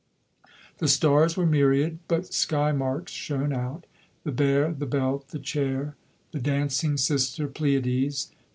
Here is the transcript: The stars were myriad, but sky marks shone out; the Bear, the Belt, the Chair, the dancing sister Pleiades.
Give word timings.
The 0.79 0.87
stars 0.87 1.37
were 1.37 1.45
myriad, 1.45 1.99
but 2.07 2.33
sky 2.33 2.71
marks 2.71 3.11
shone 3.11 3.53
out; 3.53 3.85
the 4.23 4.31
Bear, 4.31 4.73
the 4.73 4.87
Belt, 4.87 5.27
the 5.27 5.37
Chair, 5.37 5.95
the 6.31 6.39
dancing 6.39 6.97
sister 6.97 7.47
Pleiades. 7.47 8.31